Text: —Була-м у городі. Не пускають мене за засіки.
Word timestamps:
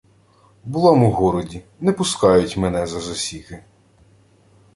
—Була-м 0.63 1.03
у 1.03 1.11
городі. 1.11 1.63
Не 1.79 1.93
пускають 1.93 2.57
мене 2.57 2.87
за 2.87 2.99
засіки. 2.99 3.63